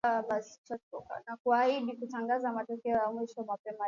[1.27, 3.79] na kuahindi kutangaza matokeo ya mwisho mapema leo